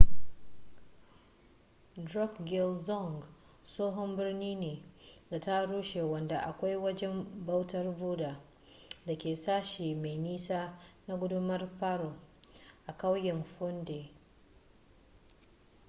[2.05, 3.17] drukgyal dzong
[3.65, 4.83] tsohon birni ne
[5.39, 8.41] da ya rushe wanda akwai wajen bautar buddha
[9.05, 12.13] da ke sashi mai nisa na gundumar paro
[12.87, 14.09] a ƙauyen phondey